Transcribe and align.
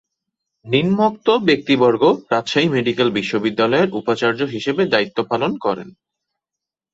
নিম্নোক্ত 0.65 1.27
ব্যক্তিবর্গ 1.47 2.03
রাজশাহী 2.31 2.67
মেডিকেল 2.69 3.07
বিশ্ববিদ্যালয়ের 3.11 3.89
উপাচার্য 3.93 4.39
হিসেবে 4.45 4.83
দায়িত্ব 4.85 5.17
পালন 5.31 5.51
করেন- 5.57 5.95